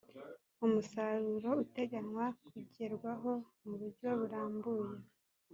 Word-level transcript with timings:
umusaruro 0.65 1.49
uteganywa 1.63 2.25
kugerwaho 2.49 3.31
mu 3.63 3.71
buryo 3.79 4.09
burambuye 4.19 4.95